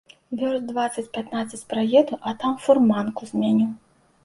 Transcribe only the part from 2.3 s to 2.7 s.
там